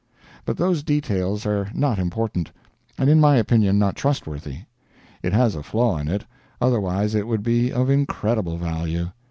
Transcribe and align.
But 0.45 0.57
those 0.57 0.81
details 0.81 1.45
are 1.45 1.69
not 1.75 1.99
important; 1.99 2.51
and 2.97 3.07
in 3.07 3.19
my 3.19 3.35
opinion 3.35 3.77
not 3.77 3.95
trustworthy. 3.95 4.61
It 5.21 5.31
has 5.31 5.53
a 5.53 5.61
flaw 5.61 5.99
in 5.99 6.07
it, 6.07 6.25
otherwise 6.59 7.13
it 7.13 7.27
would 7.27 7.43
be 7.43 7.71
of 7.71 7.87
incredible 7.87 8.57
value. 8.57 9.11